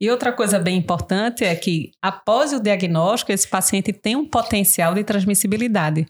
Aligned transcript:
E 0.00 0.10
outra 0.10 0.32
coisa 0.32 0.58
bem 0.58 0.76
importante 0.76 1.44
é 1.44 1.54
que, 1.54 1.90
após 2.02 2.52
o 2.52 2.60
diagnóstico, 2.60 3.32
esse 3.32 3.48
paciente 3.48 3.92
tem 3.92 4.16
um 4.16 4.28
potencial 4.28 4.94
de 4.94 5.04
transmissibilidade. 5.04 6.06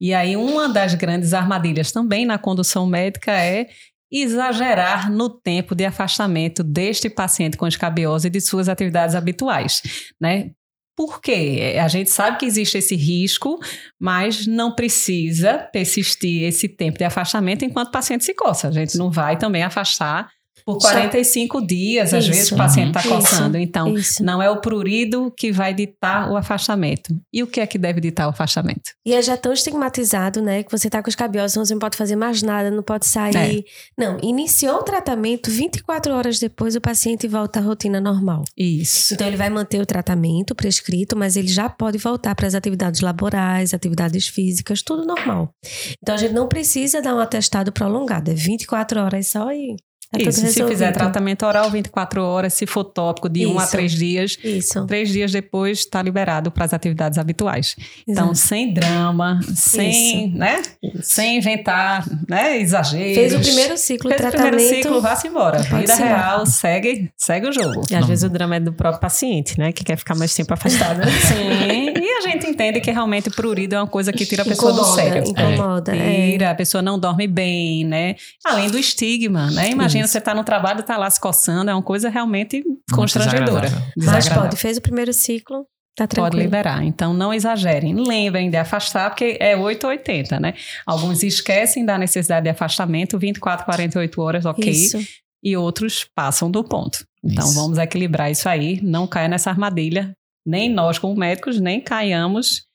E 0.00 0.12
aí, 0.12 0.36
uma 0.36 0.68
das 0.68 0.94
grandes 0.94 1.32
armadilhas 1.32 1.92
também 1.92 2.26
na 2.26 2.38
condução 2.38 2.86
médica 2.86 3.32
é 3.32 3.68
exagerar 4.12 5.10
no 5.10 5.30
tempo 5.30 5.74
de 5.74 5.84
afastamento 5.84 6.64
deste 6.64 7.08
paciente 7.08 7.56
com 7.56 7.66
escabiose 7.66 8.28
de 8.28 8.40
suas 8.40 8.68
atividades 8.68 9.14
habituais, 9.14 9.82
né? 10.20 10.50
Por 10.96 11.20
quê? 11.20 11.76
A 11.82 11.88
gente 11.88 12.10
sabe 12.10 12.36
que 12.36 12.44
existe 12.44 12.76
esse 12.76 12.94
risco, 12.94 13.58
mas 13.98 14.46
não 14.46 14.74
precisa 14.74 15.56
persistir 15.72 16.42
esse 16.42 16.68
tempo 16.68 16.98
de 16.98 17.04
afastamento 17.04 17.64
enquanto 17.64 17.88
o 17.88 17.92
paciente 17.92 18.24
se 18.24 18.34
coça. 18.34 18.68
A 18.68 18.72
gente 18.72 18.98
não 18.98 19.10
vai 19.10 19.38
também 19.38 19.62
afastar 19.62 20.28
por 20.64 20.78
45 20.78 21.66
dias, 21.66 22.14
às 22.14 22.26
vezes, 22.26 22.52
o 22.52 22.56
paciente 22.56 22.96
está 22.96 23.02
coçando. 23.02 23.56
Então, 23.56 23.96
isso. 23.96 24.22
não 24.24 24.42
é 24.42 24.50
o 24.50 24.60
prurido 24.60 25.32
que 25.36 25.52
vai 25.52 25.74
ditar 25.74 26.30
o 26.30 26.36
afastamento. 26.36 27.14
E 27.32 27.42
o 27.42 27.46
que 27.46 27.60
é 27.60 27.66
que 27.66 27.78
deve 27.78 28.00
ditar 28.00 28.26
o 28.26 28.30
afastamento? 28.30 28.92
E 29.04 29.14
é 29.14 29.22
já 29.22 29.36
tão 29.36 29.52
estigmatizado, 29.52 30.40
né? 30.40 30.62
Que 30.62 30.70
você 30.70 30.88
está 30.88 31.02
com 31.02 31.08
escabiose, 31.08 31.58
você 31.58 31.74
não 31.74 31.80
pode 31.80 31.96
fazer 31.96 32.16
mais 32.16 32.42
nada, 32.42 32.70
não 32.70 32.82
pode 32.82 33.06
sair. 33.06 33.60
É. 33.60 33.62
Não, 33.96 34.18
iniciou 34.22 34.78
o 34.78 34.82
tratamento, 34.82 35.50
24 35.50 36.12
horas 36.12 36.38
depois 36.38 36.76
o 36.76 36.80
paciente 36.80 37.26
volta 37.26 37.60
à 37.60 37.62
rotina 37.62 38.00
normal. 38.00 38.44
Isso. 38.56 39.14
Então, 39.14 39.26
ele 39.26 39.36
vai 39.36 39.50
manter 39.50 39.80
o 39.80 39.86
tratamento 39.86 40.54
prescrito, 40.54 41.16
mas 41.16 41.36
ele 41.36 41.48
já 41.48 41.68
pode 41.68 41.98
voltar 41.98 42.34
para 42.34 42.46
as 42.46 42.54
atividades 42.54 43.00
laborais, 43.00 43.74
atividades 43.74 44.28
físicas, 44.28 44.82
tudo 44.82 45.04
normal. 45.04 45.54
Então, 46.02 46.14
a 46.14 46.18
gente 46.18 46.34
não 46.34 46.48
precisa 46.48 47.00
dar 47.02 47.14
um 47.14 47.18
atestado 47.18 47.72
prolongado, 47.72 48.30
é 48.30 48.34
24 48.34 49.00
horas 49.00 49.28
só 49.28 49.50
e 49.52 49.76
é 50.12 50.22
Isso, 50.22 50.44
se 50.48 50.66
fizer 50.66 50.90
tratamento 50.90 51.46
oral 51.46 51.70
24 51.70 52.20
horas, 52.20 52.54
se 52.54 52.66
for 52.66 52.82
tópico 52.82 53.28
de 53.28 53.42
Isso. 53.42 53.52
um 53.52 53.58
a 53.60 53.66
três 53.66 53.92
dias, 53.92 54.36
Isso. 54.42 54.84
três 54.86 55.08
dias 55.08 55.30
depois 55.30 55.78
está 55.78 56.02
liberado 56.02 56.50
para 56.50 56.64
as 56.64 56.74
atividades 56.74 57.16
habituais. 57.16 57.76
Então, 58.02 58.12
Exato. 58.12 58.30
Então, 58.30 58.34
sem 58.34 58.72
drama, 58.74 59.40
sem, 59.54 60.32
né? 60.34 60.62
sem 61.00 61.38
inventar 61.38 62.04
né? 62.28 62.58
exageros. 62.58 63.14
Fez 63.14 63.34
o 63.34 63.40
primeiro 63.40 63.78
ciclo 63.78 64.10
Fez 64.10 64.20
tratamento. 64.20 64.46
o 64.48 64.56
primeiro 64.56 64.82
ciclo, 64.82 65.00
vá-se 65.00 65.28
embora. 65.28 65.62
Vida 65.62 65.94
real, 65.94 66.44
segue, 66.44 67.10
segue 67.16 67.48
o 67.48 67.52
jogo. 67.52 67.82
E 67.88 67.94
às 67.94 68.00
Não. 68.00 68.08
vezes 68.08 68.24
o 68.24 68.28
drama 68.28 68.56
é 68.56 68.60
do 68.60 68.72
próprio 68.72 69.00
paciente, 69.00 69.56
né? 69.58 69.70
Que 69.70 69.84
quer 69.84 69.96
ficar 69.96 70.16
mais 70.16 70.34
tempo 70.34 70.52
afastado. 70.52 71.02
Sim, 71.28 71.99
a 72.20 72.30
gente 72.30 72.46
entende 72.46 72.80
que 72.80 72.90
realmente 72.90 73.30
prurido 73.30 73.74
é 73.74 73.78
uma 73.78 73.86
coisa 73.86 74.12
que 74.12 74.24
tira 74.24 74.42
a 74.42 74.46
pessoa 74.46 74.72
incomoda, 74.72 74.90
do 74.90 74.94
sério. 74.94 75.24
Incomoda, 75.28 75.96
é. 75.96 76.30
Tira, 76.30 76.50
a 76.50 76.54
pessoa 76.54 76.80
não 76.80 76.98
dorme 76.98 77.26
bem, 77.26 77.84
né? 77.84 78.16
Além 78.44 78.70
do 78.70 78.78
estigma, 78.78 79.50
né? 79.50 79.70
Imagina 79.70 79.90
Imagina 79.90 80.06
você 80.06 80.18
estar 80.18 80.32
tá 80.32 80.36
no 80.36 80.44
trabalho, 80.44 80.82
tá 80.82 80.96
lá 80.96 81.10
se 81.10 81.20
coçando, 81.20 81.70
é 81.70 81.74
uma 81.74 81.82
coisa 81.82 82.08
realmente 82.08 82.62
constrangedora. 82.92 83.68
Mas 83.96 84.28
pode, 84.28 84.56
fez 84.56 84.76
o 84.76 84.80
primeiro 84.80 85.12
ciclo, 85.12 85.66
Tá 85.96 86.06
Pode 86.06 86.36
liberar. 86.36 86.82
Então, 86.82 87.12
não 87.12 87.34
exagerem. 87.34 87.94
Lembrem 87.94 88.48
de 88.48 88.56
afastar, 88.56 89.10
porque 89.10 89.36
é 89.38 89.56
8 89.56 89.84
ou 89.84 89.90
80, 89.90 90.40
né? 90.40 90.54
Alguns 90.86 91.22
esquecem 91.22 91.84
da 91.84 91.98
necessidade 91.98 92.44
de 92.44 92.50
afastamento, 92.50 93.18
24, 93.18 93.66
48 93.66 94.22
horas, 94.22 94.46
ok. 94.46 94.70
Isso. 94.70 94.98
E 95.42 95.56
outros 95.56 96.06
passam 96.14 96.50
do 96.50 96.64
ponto. 96.64 97.04
Então, 97.22 97.44
isso. 97.44 97.54
vamos 97.54 97.76
equilibrar 97.76 98.30
isso 98.30 98.48
aí. 98.48 98.80
Não 98.82 99.06
caia 99.06 99.28
nessa 99.28 99.50
armadilha. 99.50 100.14
Nem 100.50 100.68
nós, 100.68 100.98
como 100.98 101.14
médicos, 101.14 101.60
nem 101.60 101.80
caiamos 101.80 102.66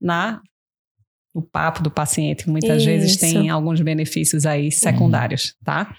na 0.00 0.40
o 1.34 1.42
papo 1.42 1.82
do 1.82 1.90
paciente, 1.90 2.44
que 2.44 2.50
muitas 2.50 2.78
Isso. 2.78 2.86
vezes 2.86 3.16
tem 3.18 3.50
alguns 3.50 3.82
benefícios 3.82 4.46
aí 4.46 4.72
secundários, 4.72 5.54
tá? 5.62 5.94